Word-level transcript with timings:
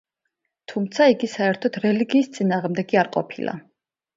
თუმცა 0.71 1.07
იგი 1.11 1.29
საერთოდ 1.33 1.79
რელიგიის 1.85 2.33
წინააღმდეგი 2.39 3.01
არ 3.03 3.11
ყოფილა. 3.19 3.55